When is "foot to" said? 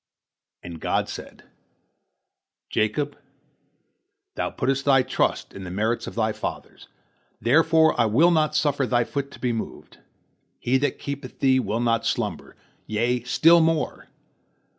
9.03-9.39